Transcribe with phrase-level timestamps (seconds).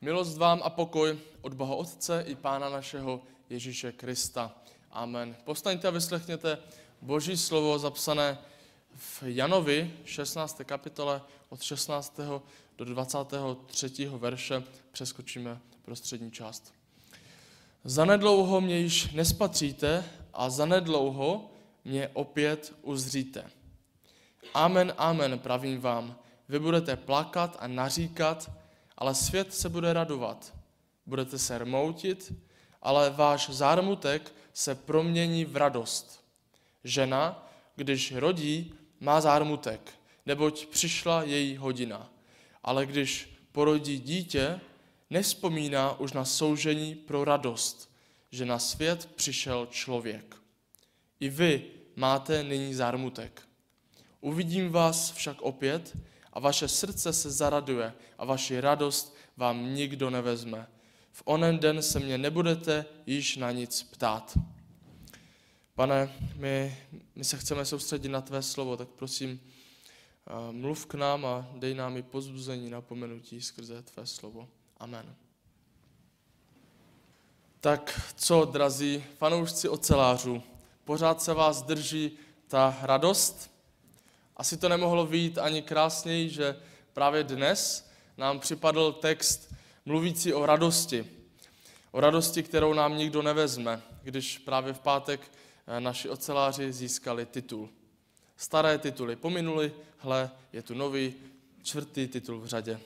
[0.00, 4.54] Milost vám a pokoj od Boha Otce i Pána našeho Ježíše Krista.
[4.90, 5.36] Amen.
[5.44, 6.58] Postaňte a vyslechněte
[7.02, 8.38] Boží slovo zapsané
[8.94, 10.60] v Janovi 16.
[10.66, 12.20] kapitole od 16.
[12.78, 14.06] do 23.
[14.06, 14.62] verše.
[14.92, 16.74] Přeskočíme prostřední část.
[17.84, 21.50] Zanedlouho mě již nespatříte a zanedlouho
[21.84, 23.50] mě opět uzříte.
[24.54, 26.18] Amen, amen, pravím vám.
[26.48, 28.50] Vy budete plakat a naříkat,
[28.98, 30.54] ale svět se bude radovat.
[31.06, 32.32] Budete se rmoutit,
[32.82, 36.24] ale váš zármutek se promění v radost.
[36.84, 39.92] Žena, když rodí, má zármutek,
[40.26, 42.10] neboť přišla její hodina.
[42.62, 44.60] Ale když porodí dítě,
[45.10, 47.94] nespomíná už na soužení pro radost,
[48.30, 50.36] že na svět přišel člověk.
[51.20, 51.64] I vy
[51.96, 53.42] máte nyní zármutek.
[54.20, 55.96] Uvidím vás však opět
[56.32, 60.68] a vaše srdce se zaraduje a vaši radost vám nikdo nevezme.
[61.12, 64.38] V onen den se mě nebudete již na nic ptát.
[65.74, 66.78] Pane, my,
[67.14, 69.40] my se chceme soustředit na tvé slovo, tak prosím,
[70.50, 74.48] mluv k nám a dej nám i pozbuzení, napomenutí skrze tvé slovo.
[74.76, 75.14] Amen.
[77.60, 80.42] Tak co, drazí fanoušci ocelářů,
[80.84, 82.18] pořád se vás drží
[82.48, 83.50] ta radost?
[84.38, 86.56] Asi to nemohlo být ani krásněji, že
[86.92, 89.54] právě dnes nám připadl text
[89.86, 91.06] mluvící o radosti.
[91.90, 95.20] O radosti, kterou nám nikdo nevezme, když právě v pátek
[95.66, 97.68] eh, naši oceláři získali titul.
[98.36, 101.14] Staré tituly pominuli, hle, je tu nový,
[101.62, 102.80] čtvrtý titul v řadě.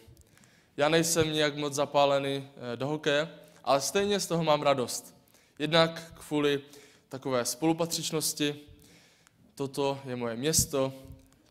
[0.76, 3.28] Já nejsem nějak moc zapálený eh, do hokeje,
[3.64, 5.14] ale stejně z toho mám radost.
[5.58, 6.60] Jednak kvůli
[7.08, 8.60] takové spolupatřičnosti,
[9.54, 10.92] toto je moje město,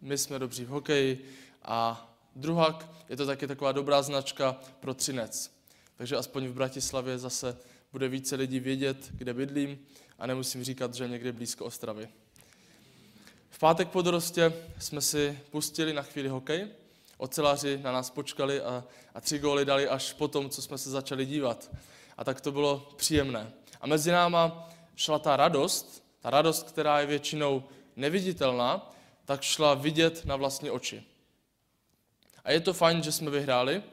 [0.01, 1.25] my jsme dobří v hokeji
[1.63, 5.51] a druhak je to taky taková dobrá značka pro Třinec.
[5.95, 7.57] Takže aspoň v Bratislavě zase
[7.91, 9.79] bude více lidí vědět, kde bydlím
[10.19, 12.09] a nemusím říkat, že někde blízko Ostravy.
[13.49, 16.67] V pátek po dorostě jsme si pustili na chvíli hokej.
[17.17, 20.89] Oceláři na nás počkali a, a tři góly dali až po tom, co jsme se
[20.89, 21.71] začali dívat.
[22.17, 23.51] A tak to bylo příjemné.
[23.81, 27.63] A mezi náma šla ta radost, ta radost, která je většinou
[27.95, 28.91] neviditelná,
[29.25, 31.03] tak šla vidět na vlastní oči.
[32.43, 33.83] A je to fajn, že jsme vyhráli,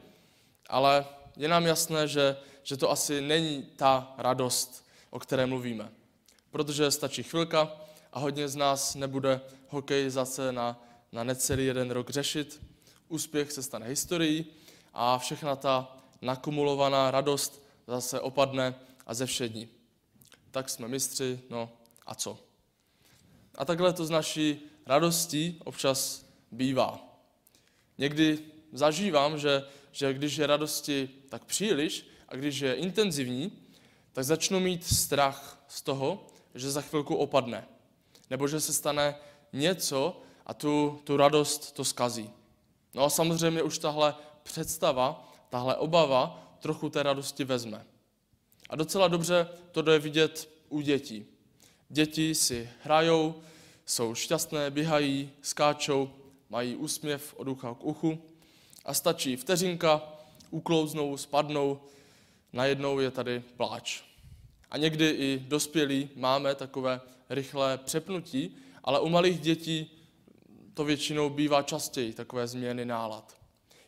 [0.69, 1.05] ale
[1.37, 5.91] je nám jasné, že, že to asi není ta radost, o které mluvíme.
[6.51, 7.71] Protože stačí chvilka
[8.13, 12.61] a hodně z nás nebude hokej zase na, na necelý jeden rok řešit.
[13.07, 14.45] Úspěch se stane historií
[14.93, 18.75] a všechna ta nakumulovaná radost zase opadne
[19.05, 19.69] a ze všední.
[20.51, 21.69] Tak jsme mistři, no
[22.05, 22.39] a co?
[23.55, 26.99] A takhle to z naší radostí občas bývá.
[27.97, 28.39] Někdy
[28.73, 33.51] zažívám, že, že když je radosti tak příliš a když je intenzivní,
[34.13, 37.67] tak začnu mít strach z toho, že za chvilku opadne.
[38.29, 39.15] Nebo že se stane
[39.53, 42.29] něco a tu, tu radost to skazí.
[42.93, 47.85] No a samozřejmě už tahle představa, tahle obava trochu té radosti vezme.
[48.69, 51.25] A docela dobře to jde vidět u dětí.
[51.89, 53.41] Děti si hrajou,
[53.89, 56.09] jsou šťastné, běhají, skáčou,
[56.49, 58.21] mají úsměv od ucha k uchu
[58.85, 60.01] a stačí vteřinka,
[60.49, 61.79] uklouznou, spadnou,
[62.53, 64.01] najednou je tady pláč.
[64.71, 69.91] A někdy i dospělí máme takové rychlé přepnutí, ale u malých dětí
[70.73, 73.37] to většinou bývá častěji, takové změny nálad.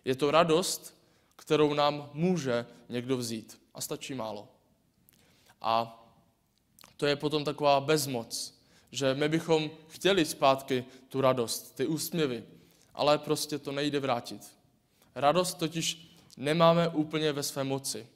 [0.05, 0.97] Je to radost,
[1.35, 3.61] kterou nám může někdo vzít.
[3.73, 4.47] A stačí málo.
[5.61, 6.03] A
[6.97, 8.60] to je potom taková bezmoc,
[8.91, 12.43] že my bychom chtěli zpátky tu radost, ty úsměvy,
[12.93, 14.51] ale prostě to nejde vrátit.
[15.15, 18.07] Radost totiž nemáme úplně ve své moci.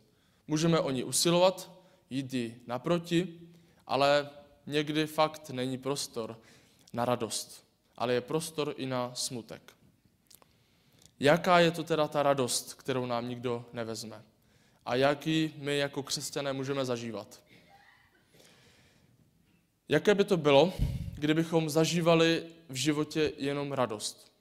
[0.47, 1.71] Můžeme o ní usilovat,
[2.09, 3.39] jít ji naproti,
[3.87, 4.29] ale
[4.67, 6.39] někdy fakt není prostor
[6.93, 7.65] na radost,
[7.97, 9.73] ale je prostor i na smutek.
[11.19, 14.23] Jaká je to teda ta radost, kterou nám nikdo nevezme?
[14.85, 17.41] A jaký my jako křesťané můžeme zažívat?
[19.89, 20.73] Jaké by to bylo,
[21.15, 24.31] kdybychom zažívali v životě jenom radost?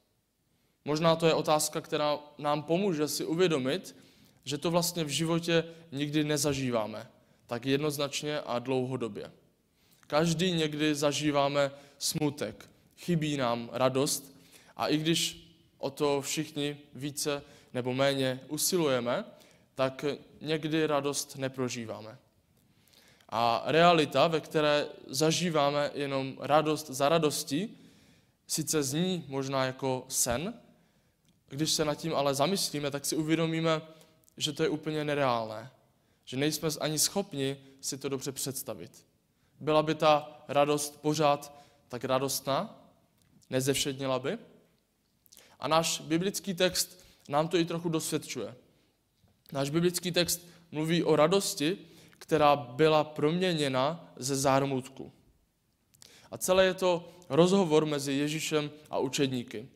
[0.84, 3.96] Možná to je otázka, která nám pomůže si uvědomit,
[4.44, 7.08] že to vlastně v životě nikdy nezažíváme
[7.46, 9.32] tak jednoznačně a dlouhodobě.
[10.06, 14.36] Každý někdy zažíváme smutek, chybí nám radost
[14.76, 15.48] a i když
[15.78, 17.42] o to všichni více
[17.74, 19.24] nebo méně usilujeme,
[19.74, 20.04] tak
[20.40, 22.18] někdy radost neprožíváme.
[23.36, 27.78] A realita, ve které zažíváme jenom radost za radostí,
[28.46, 30.54] sice zní možná jako sen,
[31.48, 33.82] když se nad tím ale zamyslíme, tak si uvědomíme,
[34.36, 35.70] že to je úplně nereálné.
[36.24, 39.06] Že nejsme ani schopni si to dobře představit.
[39.60, 41.52] Byla by ta radost pořád
[41.88, 42.88] tak radostná?
[43.50, 44.38] Nezevšednila by?
[45.60, 48.54] A náš biblický text nám to i trochu dosvědčuje.
[49.52, 51.78] Náš biblický text mluví o radosti,
[52.24, 55.12] která byla proměněna ze zármutku.
[56.30, 59.68] A celé je to rozhovor mezi Ježíšem a učedníky.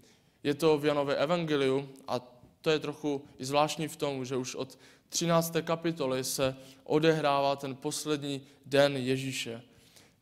[0.43, 2.21] Je to v Janové evangeliu a
[2.61, 4.79] to je trochu i zvláštní v tom, že už od
[5.09, 5.53] 13.
[5.65, 9.63] kapitoly se odehrává ten poslední den Ježíše.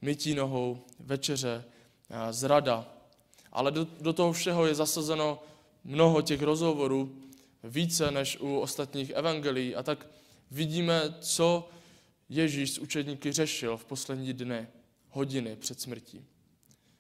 [0.03, 1.65] Mytí nohou, večeře,
[2.31, 2.87] zrada.
[3.53, 5.43] Ale do, do toho všeho je zasazeno
[5.85, 7.17] mnoho těch rozhovorů,
[7.65, 9.75] více než u ostatních evangelií.
[9.75, 10.07] A tak
[10.51, 11.69] vidíme, co
[12.29, 14.67] Ježíš s učedníky řešil v poslední dny,
[15.11, 16.25] hodiny před smrtí.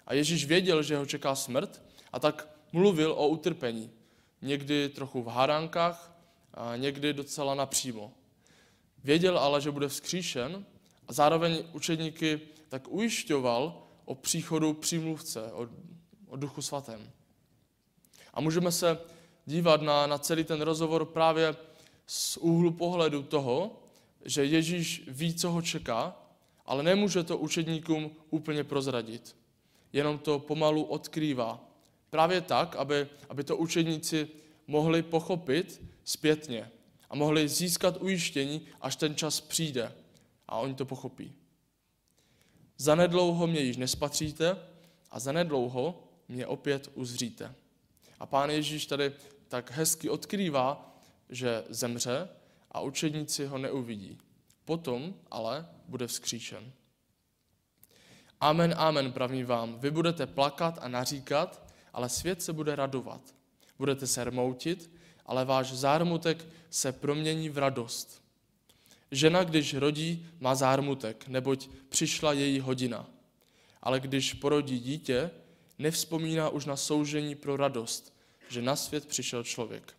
[0.06, 1.82] A Ježíš věděl, že ho čeká smrt
[2.12, 3.90] a tak mluvil o utrpení.
[4.42, 6.16] Někdy trochu v hádankách,
[6.56, 8.12] a někdy docela napřímo.
[9.04, 10.64] Věděl ale, že bude vzkříšen
[11.08, 15.68] a zároveň učedníky tak ujišťoval o příchodu přímluvce, o,
[16.26, 17.10] o duchu svatém.
[18.34, 18.98] A můžeme se
[19.46, 21.56] dívat na, na celý ten rozhovor právě
[22.06, 23.82] z úhlu pohledu toho,
[24.26, 26.16] že Ježíš ví, co ho čeká,
[26.66, 29.36] ale nemůže to učedníkům úplně prozradit.
[29.92, 31.64] Jenom to pomalu odkrývá.
[32.10, 34.28] Právě tak, aby, aby to učedníci
[34.66, 36.70] mohli pochopit zpětně
[37.10, 39.92] a mohli získat ujištění, až ten čas přijde
[40.48, 41.32] a oni to pochopí.
[42.78, 44.56] Zanedlouho mě již nespatříte
[45.10, 47.54] a zanedlouho mě opět uzříte.
[48.18, 49.12] A pán Ježíš tady
[49.48, 50.98] tak hezky odkrývá,
[51.30, 52.28] že zemře
[52.76, 54.18] a učedníci ho neuvidí.
[54.64, 56.72] Potom ale bude vzkříšen.
[58.40, 59.78] Amen, amen, pravím vám.
[59.78, 63.20] Vy budete plakat a naříkat, ale svět se bude radovat.
[63.78, 64.90] Budete se rmoutit,
[65.26, 68.22] ale váš zármutek se promění v radost.
[69.10, 73.06] Žena, když rodí, má zármutek, neboť přišla její hodina.
[73.82, 75.30] Ale když porodí dítě,
[75.78, 78.16] nevzpomíná už na soužení pro radost,
[78.48, 79.96] že na svět přišel člověk.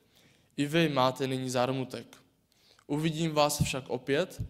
[0.58, 2.27] I vy máte nyní zármutek.
[2.88, 4.42] Uvidím vás však opět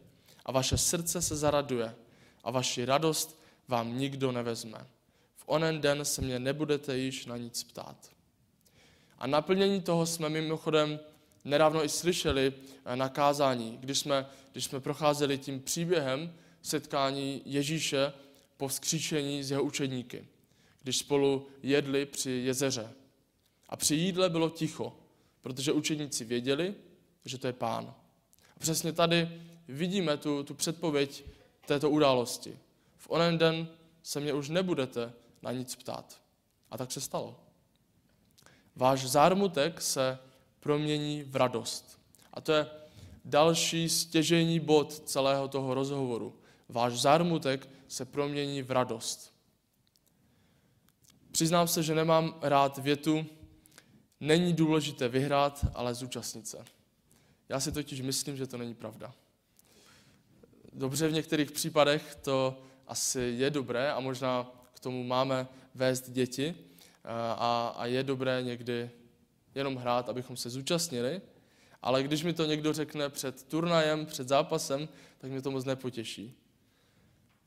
[0.45, 1.95] a vaše srdce se zaraduje
[2.43, 4.87] a vaši radost vám nikdo nevezme.
[5.35, 8.09] V onen den se mě nebudete již na nic ptát.
[9.17, 10.99] A naplnění toho jsme mimochodem
[11.45, 12.53] nedávno i slyšeli
[12.95, 18.13] na kázání, když jsme, když jsme procházeli tím příběhem setkání Ježíše
[18.57, 20.27] po vzkříšení z jeho učedníky,
[20.83, 22.93] když spolu jedli při jezeře.
[23.69, 24.97] A při jídle bylo ticho,
[25.41, 26.75] protože učeníci věděli,
[27.25, 27.93] že to je pán.
[28.57, 31.25] A přesně tady vidíme tu, tu předpověď
[31.65, 32.59] této události.
[32.97, 33.67] V onen den
[34.03, 36.21] se mě už nebudete na nic ptát.
[36.71, 37.39] A tak se stalo.
[38.75, 40.19] Váš zármutek se
[40.59, 41.99] promění v radost.
[42.33, 42.67] A to je
[43.25, 46.39] další stěžení bod celého toho rozhovoru.
[46.69, 49.33] Váš zármutek se promění v radost.
[51.31, 53.25] Přiznám se, že nemám rád větu,
[54.19, 56.65] Není důležité vyhrát, ale zúčastnit se.
[57.49, 59.13] Já si totiž myslím, že to není pravda.
[60.73, 66.55] Dobře, v některých případech to asi je dobré a možná k tomu máme vést děti
[67.37, 68.89] a, a je dobré někdy
[69.55, 71.21] jenom hrát, abychom se zúčastnili,
[71.81, 76.33] ale když mi to někdo řekne před turnajem, před zápasem, tak mě to moc nepotěší.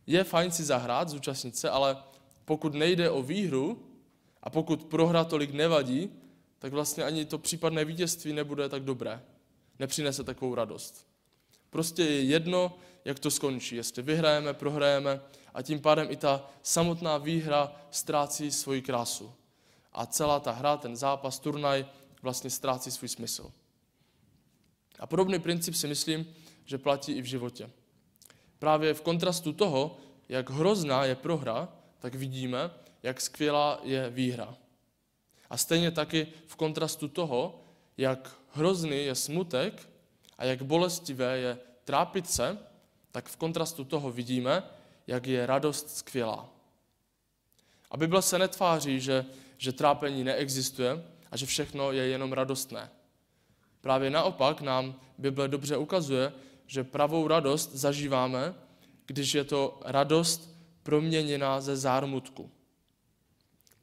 [0.07, 1.97] Je fajn si zahrát, zúčastnit se, ale
[2.45, 3.87] pokud nejde o výhru
[4.43, 6.11] a pokud prohra tolik nevadí,
[6.59, 9.23] tak vlastně ani to případné vítězství nebude tak dobré.
[9.81, 11.07] Nepřinese takovou radost.
[11.71, 13.77] Prostě je jedno, jak to skončí.
[13.77, 15.21] Jestli vyhrajeme, prohrajeme
[15.55, 19.33] a tím pádem i ta samotná výhra ztrácí svoji krásu.
[19.93, 21.87] A celá ta hra, ten zápas, turnaj
[22.23, 23.53] vlastně ztrácí svůj smysl.
[24.99, 26.35] A podobný princip si myslím,
[26.65, 27.71] že platí i v životě.
[28.59, 29.97] Právě v kontrastu toho,
[30.29, 31.69] jak hrozná je prohra,
[31.99, 32.71] tak vidíme,
[33.03, 34.57] jak skvělá je výhra.
[35.51, 37.65] A stejně taky v kontrastu toho,
[37.97, 39.89] jak hrozný je smutek
[40.39, 42.59] a jak bolestivé je trápit se,
[43.13, 44.63] tak v kontrastu toho vidíme,
[45.07, 46.49] jak je radost skvělá.
[47.91, 49.27] A Bible se netváří, že,
[49.59, 52.91] že trápení neexistuje a že všechno je jenom radostné.
[53.81, 56.33] Právě naopak nám Bible dobře ukazuje,
[56.67, 58.55] že pravou radost zažíváme,
[59.07, 60.51] když je to radost
[60.83, 62.51] proměněná ze zármutku.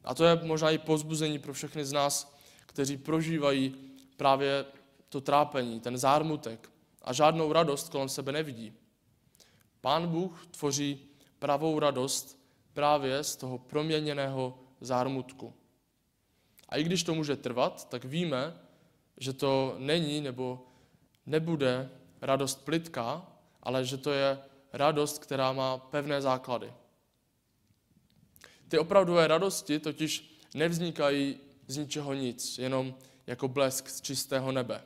[0.03, 3.75] A to je možná i pozbuzení pro všechny z nás, kteří prožívají
[4.17, 4.65] právě
[5.09, 6.69] to trápení, ten zármutek
[7.01, 8.74] a žádnou radost kolem sebe nevidí.
[9.81, 11.07] Pán Bůh tvoří
[11.39, 12.39] pravou radost
[12.74, 15.53] právě z toho proměněného zármutku.
[16.69, 18.59] A i když to může trvat, tak víme,
[19.17, 20.67] že to není nebo
[21.25, 21.89] nebude
[22.21, 23.27] radost plitká,
[23.63, 24.39] ale že to je
[24.74, 26.74] radost, která má pevné základy.
[28.67, 32.95] Ty opravdové radosti totiž nevznikají z ničeho nic, jenom
[33.27, 34.84] jako blesk z čistého nebe.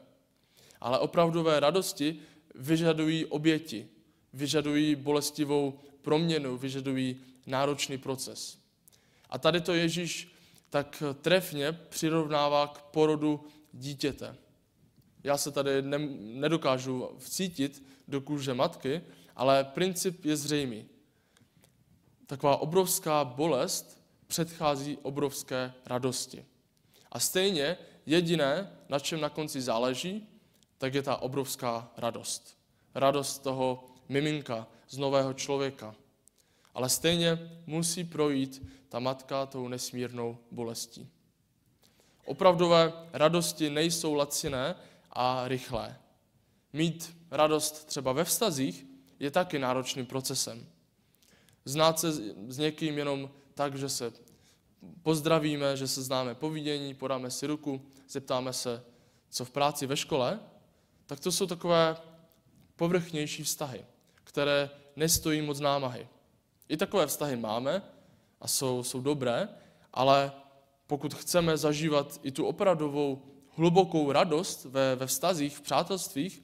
[0.81, 2.19] Ale opravdové radosti
[2.55, 3.87] vyžadují oběti,
[4.33, 8.57] vyžadují bolestivou proměnu, vyžadují náročný proces.
[9.29, 10.35] A tady to Ježíš
[10.69, 14.35] tak trefně přirovnává k porodu dítěte.
[15.23, 19.01] Já se tady ne, nedokážu vcítit do kůže matky,
[19.35, 20.85] ale princip je zřejmý.
[22.27, 26.45] Taková obrovská bolest předchází obrovské radosti.
[27.11, 30.27] A stejně jediné, na čem na konci záleží,
[30.77, 32.57] tak je ta obrovská radost.
[32.95, 35.95] Radost toho miminka, z nového člověka.
[36.73, 41.09] Ale stejně musí projít ta matka tou nesmírnou bolestí.
[42.25, 44.75] Opravdové radosti nejsou laciné
[45.11, 45.97] a rychlé.
[46.73, 48.85] Mít radost třeba ve vztazích
[49.19, 50.67] je taky náročným procesem.
[51.65, 52.11] Znát se
[52.47, 54.13] s někým jenom tak, že se
[55.03, 58.83] pozdravíme, že se známe povídění, podáme si ruku, zeptáme se,
[59.29, 60.39] co v práci ve škole,
[61.05, 61.97] tak to jsou takové
[62.75, 63.85] povrchnější vztahy,
[64.23, 66.07] které nestojí moc námahy.
[66.69, 67.81] I takové vztahy máme
[68.41, 69.49] a jsou, jsou dobré,
[69.93, 70.31] ale
[70.87, 73.21] pokud chceme zažívat i tu opravdovou
[73.55, 76.43] hlubokou radost ve, ve vztazích, v přátelstvích,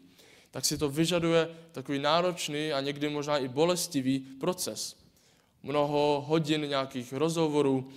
[0.52, 4.97] tak si to vyžaduje takový náročný a někdy možná i bolestivý proces.
[5.68, 7.90] Mnoho hodin nějakých rozhovorů,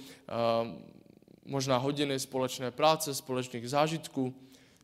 [1.44, 4.34] možná hodiny společné práce, společných zážitků,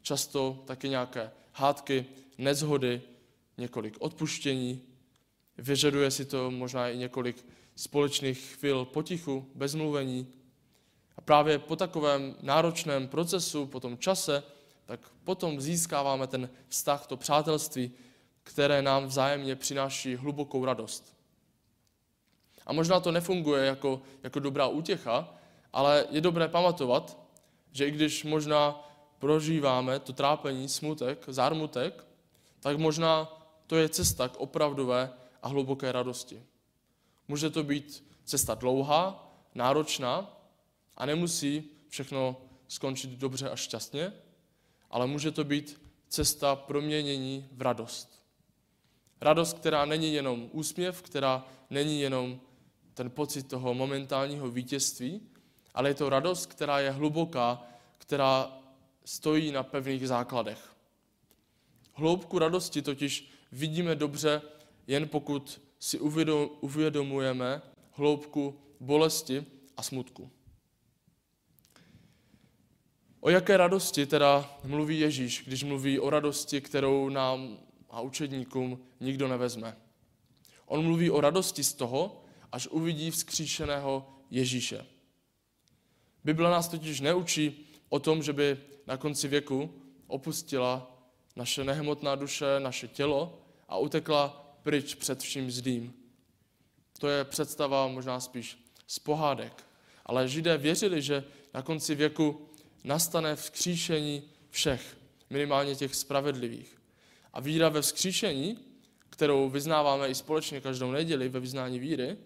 [0.02, 2.06] často taky nějaké hádky,
[2.38, 3.02] nezhody,
[3.58, 4.82] několik odpuštění.
[5.58, 10.26] Vyžaduje si to možná i několik společných chvil potichu, bez mluvení.
[11.16, 14.42] A právě po takovém náročném procesu, po tom čase,
[14.84, 17.90] tak potom získáváme ten vztah, to přátelství,
[18.42, 21.15] které nám vzájemně přináší hlubokou radost.
[22.66, 25.34] A možná to nefunguje jako, jako dobrá útěcha,
[25.72, 27.18] ale je dobré pamatovat,
[27.72, 32.04] že i když možná prožíváme to trápení, smutek, zármutek,
[32.60, 33.32] tak možná
[33.66, 36.42] to je cesta k opravdové a hluboké radosti.
[37.28, 40.40] Může to být cesta dlouhá, náročná
[40.96, 42.36] a nemusí všechno
[42.68, 44.12] skončit dobře a šťastně,
[44.90, 48.22] ale může to být cesta proměnění v radost.
[49.20, 52.40] Radost, která není jenom úsměv, která není jenom
[52.96, 55.20] ten pocit toho momentálního vítězství,
[55.74, 57.62] ale je to radost, která je hluboká,
[57.98, 58.58] která
[59.04, 60.72] stojí na pevných základech.
[61.92, 64.42] Hloubku radosti totiž vidíme dobře,
[64.86, 65.98] jen pokud si
[66.60, 67.62] uvědomujeme
[67.92, 70.30] hloubku bolesti a smutku.
[73.20, 77.58] O jaké radosti teda mluví Ježíš, když mluví o radosti, kterou nám
[77.90, 79.76] a učedníkům nikdo nevezme?
[80.66, 82.22] On mluví o radosti z toho,
[82.56, 84.86] až uvidí vzkříšeného Ježíše.
[86.24, 91.00] Bible nás totiž neučí o tom, že by na konci věku opustila
[91.36, 95.94] naše nehmotná duše, naše tělo a utekla pryč před vším zlým.
[96.98, 99.64] To je představa možná spíš z pohádek.
[100.06, 102.48] Ale Židé věřili, že na konci věku
[102.84, 104.96] nastane vzkříšení všech,
[105.30, 106.78] minimálně těch spravedlivých.
[107.32, 108.58] A víra ve vzkříšení,
[109.10, 112.16] kterou vyznáváme i společně každou neděli ve vyznání víry,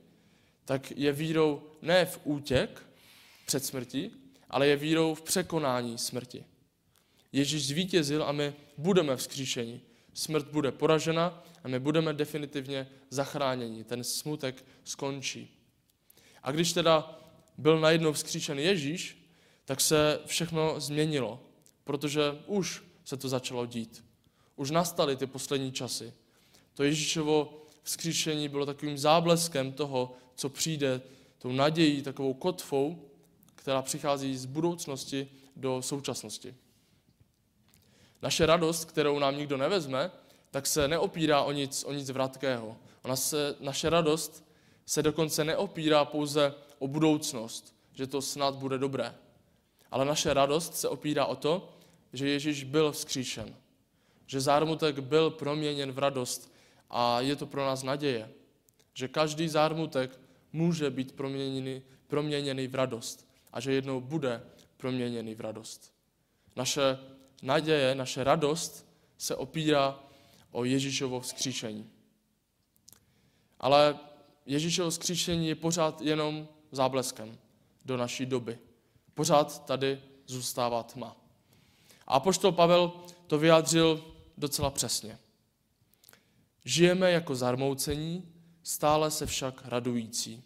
[0.70, 2.86] tak je vírou ne v útěk
[3.46, 4.10] před smrtí,
[4.50, 6.44] ale je vírou v překonání smrti.
[7.32, 9.80] Ježíš zvítězil a my budeme vzkříšeni.
[10.14, 13.84] Smrt bude poražena a my budeme definitivně zachráněni.
[13.84, 15.58] Ten smutek skončí.
[16.42, 17.20] A když teda
[17.58, 19.30] byl najednou vzkříšen Ježíš,
[19.64, 21.42] tak se všechno změnilo,
[21.84, 24.04] protože už se to začalo dít.
[24.56, 26.12] Už nastaly ty poslední časy.
[26.74, 27.60] To Ježíšovo
[27.90, 31.00] vzkříšení bylo takovým zábleskem toho, co přijde,
[31.38, 33.11] tou nadějí, takovou kotvou,
[33.54, 36.54] která přichází z budoucnosti do současnosti.
[38.23, 40.11] Naše radost, kterou nám nikdo nevezme,
[40.50, 42.76] tak se neopírá o nic, o nic vratkého.
[43.02, 44.44] Ona se, naše radost
[44.87, 49.14] se dokonce neopírá pouze o budoucnost, že to snad bude dobré.
[49.90, 51.75] Ale naše radost se opírá o to,
[52.12, 53.54] že Ježíš byl vzkříšen,
[54.26, 56.50] že zármutek byl proměněn v radost
[56.90, 58.30] a je to pro nás naděje,
[58.94, 60.20] že každý zármutek
[60.52, 64.42] může být proměněný, proměněný v radost a že jednou bude
[64.76, 65.92] proměněný v radost.
[66.56, 66.99] Naše
[67.42, 68.87] naděje, naše radost
[69.18, 70.00] se opírá
[70.50, 71.90] o Ježíšovo vzkříšení.
[73.61, 73.99] Ale
[74.47, 77.38] Ježíšovo vzkříšení je pořád jenom zábleskem
[77.85, 78.59] do naší doby.
[79.14, 81.16] Pořád tady zůstává tma.
[82.06, 82.92] A poštol Pavel
[83.26, 84.04] to vyjádřil
[84.38, 85.18] docela přesně.
[86.64, 88.29] Žijeme jako zarmoucení,
[88.62, 90.43] stále se však radující.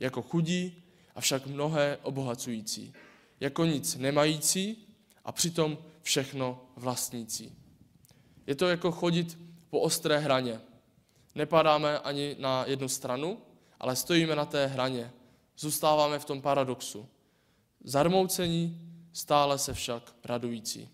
[0.00, 0.82] Jako chudí,
[1.14, 2.92] a však mnohé obohacující.
[3.40, 4.88] Jako nic nemající
[5.24, 7.52] a přitom všechno vlastnící.
[8.46, 9.38] Je to jako chodit
[9.70, 10.60] po ostré hraně.
[11.34, 13.38] Nepadáme ani na jednu stranu,
[13.80, 15.12] ale stojíme na té hraně.
[15.58, 17.08] Zůstáváme v tom paradoxu.
[17.84, 18.80] Zarmoucení,
[19.12, 20.88] stále se však radující.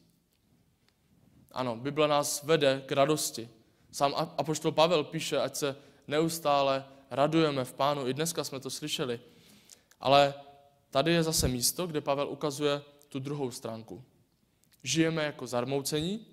[1.53, 3.49] Ano, Bible nás vede k radosti.
[3.93, 5.77] Sám apoštol Pavel píše, ať se
[6.07, 8.09] neustále radujeme v Pánu.
[8.09, 9.21] I dneska jsme to slyšeli.
[10.01, 10.35] Ale
[10.91, 14.05] tady je zase místo, kde Pavel ukazuje tu druhou stránku.
[14.83, 16.27] Žijeme jako zarmoucení,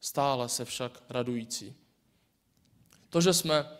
[0.00, 1.74] stále se však radující.
[3.10, 3.70] To, že jsme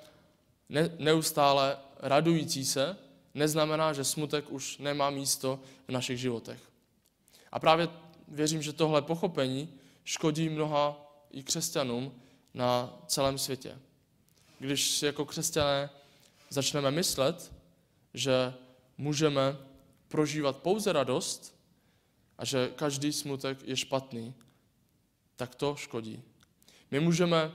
[0.68, 2.96] ne, neustále radující se,
[3.34, 6.60] neznamená, že smutek už nemá místo v našich životech.
[7.52, 7.88] A právě
[8.28, 10.96] věřím, že tohle pochopení škodí mnoha
[11.30, 12.14] i křesťanům
[12.54, 13.78] na celém světě.
[14.58, 15.90] Když si jako křesťané
[16.50, 17.52] začneme myslet,
[18.14, 18.54] že
[18.98, 19.56] můžeme
[20.08, 21.54] prožívat pouze radost
[22.38, 24.34] a že každý smutek je špatný,
[25.36, 26.22] tak to škodí.
[26.90, 27.52] My můžeme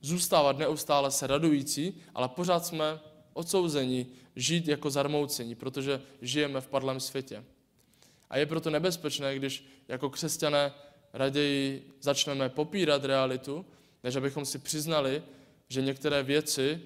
[0.00, 3.00] zůstávat neustále se radující, ale pořád jsme
[3.32, 7.44] odsouzeni žít jako zarmoucení, protože žijeme v padlém světě.
[8.30, 10.72] A je proto nebezpečné, když jako křesťané
[11.12, 13.66] raději začneme popírat realitu,
[14.04, 15.22] než abychom si přiznali,
[15.68, 16.82] že některé věci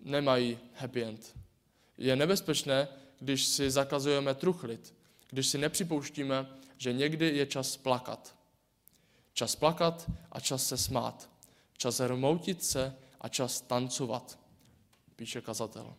[0.00, 1.36] nemají happy end.
[1.98, 4.94] Je nebezpečné, když si zakazujeme truchlit,
[5.30, 6.46] když si nepřipouštíme,
[6.78, 8.36] že někdy je čas plakat.
[9.32, 11.30] Čas plakat a čas se smát.
[11.76, 14.38] Čas hrmoutit se a čas tancovat,
[15.16, 15.94] píše kazatel.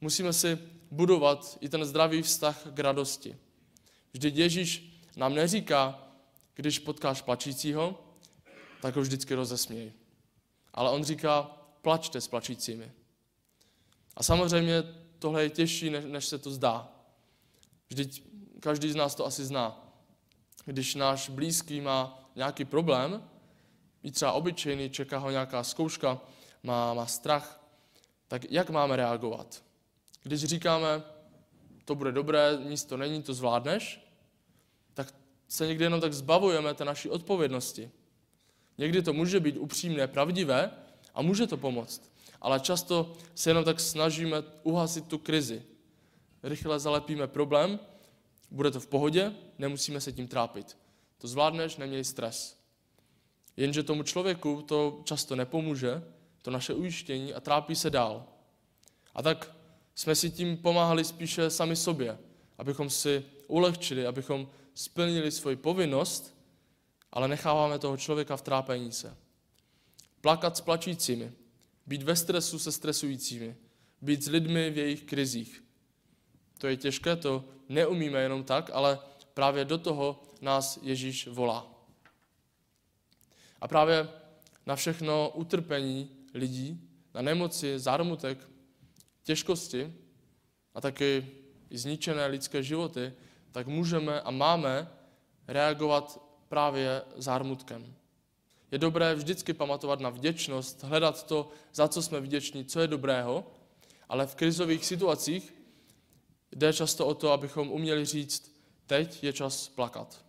[0.00, 0.58] Musíme si
[0.90, 3.36] budovat i ten zdravý vztah k radosti.
[4.12, 6.08] Vždyť Ježíš nám neříká,
[6.54, 8.05] když potkáš plačícího,
[8.80, 9.92] tak ho vždycky rozesměj.
[10.74, 11.42] Ale on říká,
[11.82, 12.92] plačte s plačícími.
[14.16, 14.82] A samozřejmě
[15.18, 16.88] tohle je těžší, než, než se to zdá.
[17.88, 18.22] Vždyť
[18.60, 19.92] každý z nás to asi zná.
[20.64, 23.28] Když náš blízký má nějaký problém,
[24.02, 26.20] i třeba obyčejný, čeká ho nějaká zkouška,
[26.62, 27.60] má, má strach,
[28.28, 29.62] tak jak máme reagovat?
[30.22, 31.02] Když říkáme,
[31.84, 34.06] to bude dobré, nic to není, to zvládneš,
[34.94, 35.14] tak
[35.48, 37.90] se někdy jenom tak zbavujeme té naší odpovědnosti.
[38.78, 40.70] Někdy to může být upřímné, pravdivé
[41.14, 45.62] a může to pomoct ale často se jenom tak snažíme uhasit tu krizi.
[46.42, 47.80] Rychle zalepíme problém,
[48.50, 50.76] bude to v pohodě, nemusíme se tím trápit.
[51.18, 52.60] To zvládneš, neměj stres.
[53.56, 56.02] Jenže tomu člověku to často nepomůže,
[56.42, 58.24] to naše ujištění a trápí se dál.
[59.14, 59.56] A tak
[59.94, 62.18] jsme si tím pomáhali spíše sami sobě,
[62.58, 66.35] abychom si ulehčili, abychom splnili svoji povinnost,
[67.16, 69.16] ale necháváme toho člověka v trápení se.
[70.20, 71.32] Plakat s plačícími,
[71.86, 73.56] být ve stresu se stresujícími.
[74.02, 75.64] Být s lidmi v jejich krizích.
[76.58, 78.98] To je těžké, to neumíme jenom tak, ale
[79.34, 81.66] právě do toho nás Ježíš volá.
[83.60, 84.08] A právě
[84.66, 86.80] na všechno utrpení lidí,
[87.14, 88.48] na nemoci, zármutek,
[89.22, 89.92] těžkosti
[90.74, 91.26] a taky
[91.70, 93.12] zničené lidské životy,
[93.52, 94.88] tak můžeme a máme
[95.48, 97.94] reagovat právě zármutkem.
[98.70, 103.46] Je dobré vždycky pamatovat na vděčnost, hledat to, za co jsme vděční, co je dobrého,
[104.08, 105.54] ale v krizových situacích
[106.52, 108.56] jde často o to, abychom uměli říct,
[108.86, 110.24] teď je čas plakat.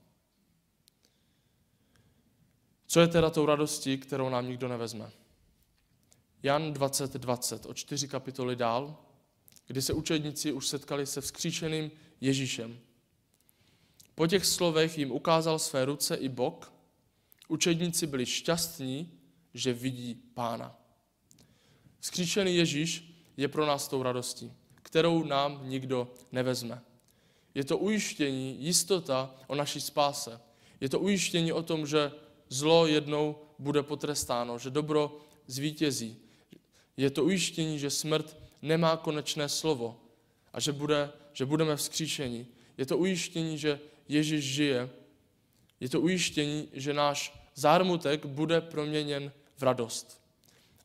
[2.88, 5.12] Co je teda tou radostí, kterou nám nikdo nevezme?
[6.44, 8.98] Jan 20.20, 20, o čtyři kapitoly dál,
[9.68, 12.80] kdy se učedníci už setkali se vzkříšeným Ježíšem.
[14.18, 16.74] Po těch slovech jim ukázal své ruce i bok
[17.48, 19.12] Učedníci byli šťastní,
[19.54, 20.80] že vidí pána.
[22.00, 26.82] Vzkříšený Ježíš je pro nás tou radostí, kterou nám nikdo nevezme.
[27.56, 30.42] Je to ujištění, jistota o naší spáse.
[30.82, 32.12] Je to ujištění o tom, že
[32.50, 36.18] zlo jednou bude potrestáno, že dobro zvítězí.
[36.98, 40.00] Je to ujištění, že smrt nemá konečné slovo
[40.54, 42.48] a že, bude, že budeme vzkříšeni.
[42.78, 44.90] Je to ujištění, že Ježíš žije
[45.80, 50.22] je to ujištění, že náš zármutek bude proměněn v radost.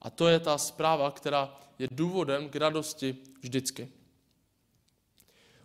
[0.00, 3.88] A to je ta zpráva, která je důvodem k radosti vždycky.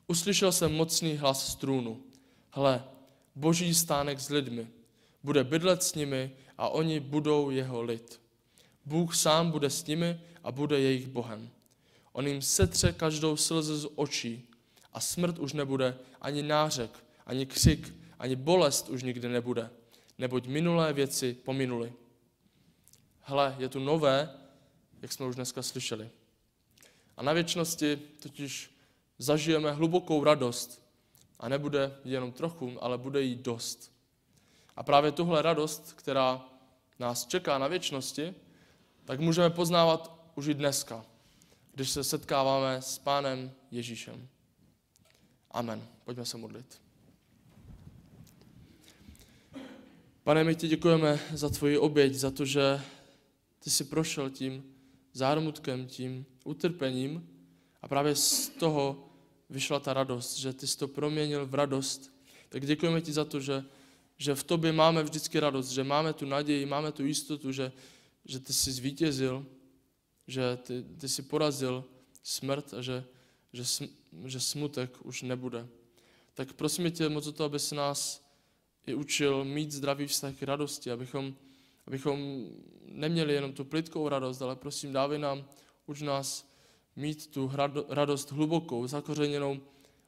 [0.07, 2.03] Uslyšel jsem mocný hlas z trůnu.
[2.51, 2.83] Hle,
[3.35, 4.67] boží stánek s lidmi.
[5.23, 8.21] Bude bydlet s nimi a oni budou jeho lid.
[8.85, 11.49] Bůh sám bude s nimi a bude jejich Bohem.
[12.13, 14.49] On jim setře každou slzu z očí
[14.93, 19.69] a smrt už nebude ani nářek, ani křik, ani bolest už nikdy nebude.
[20.17, 21.93] neboť minulé věci pominuly.
[23.21, 24.29] Hle, je tu nové,
[25.01, 26.09] jak jsme už dneska slyšeli.
[27.17, 28.77] A na věčnosti totiž
[29.17, 30.87] zažijeme hlubokou radost.
[31.39, 33.91] A nebude jenom trochu, ale bude jí dost.
[34.75, 36.45] A právě tuhle radost, která
[36.99, 38.35] nás čeká na věčnosti,
[39.05, 41.05] tak můžeme poznávat už i dneska,
[41.73, 44.27] když se setkáváme s Pánem Ježíšem.
[45.51, 45.87] Amen.
[46.03, 46.86] Pojďme se modlit.
[50.27, 52.81] Pane, my ti děkujeme za tvoji oběť, za to, že
[53.59, 54.63] ty jsi prošel tím
[55.13, 57.29] zármutkem, tím utrpením
[57.81, 59.09] a právě z toho
[59.49, 62.11] vyšla ta radost, že ty jsi to proměnil v radost.
[62.49, 63.63] Tak děkujeme ti za to, že,
[64.17, 67.71] že v tobě máme vždycky radost, že máme tu naději, máme tu jistotu, že,
[68.25, 69.45] že ty jsi zvítězil,
[70.27, 71.83] že ty, ty jsi porazil
[72.23, 73.03] smrt a že,
[73.53, 73.87] že,
[74.25, 75.67] že smutek už nebude.
[76.33, 78.26] Tak prosím tě moc o to, aby se nás
[78.87, 81.35] i učil mít zdravý vztah k radosti, abychom,
[81.87, 82.47] abychom
[82.85, 85.45] neměli jenom tu plitkou radost, ale prosím, dávej nám,
[85.85, 86.49] uč nás
[86.95, 87.51] mít tu
[87.89, 89.59] radost hlubokou, zakořeněnou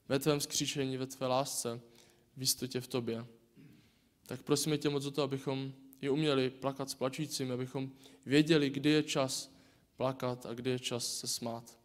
[0.10, 1.82] ve tvém skříšení, ve tvé lásce,
[2.38, 3.26] v jistotě v tobě.
[4.28, 7.92] Tak prosíme tě moc o to, abychom i uměli plakat s plačícím, abychom
[8.26, 9.54] věděli, kdy je čas
[9.96, 11.80] plakat a kdy je čas se smát.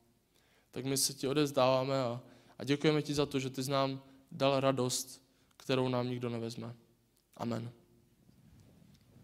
[0.70, 2.20] Tak my se ti odezdáváme a,
[2.58, 4.02] a děkujeme ti za to, že ty jsi nám
[4.32, 5.22] dal radost,
[5.56, 6.74] kterou nám nikdo nevezme.
[7.36, 7.83] Amen.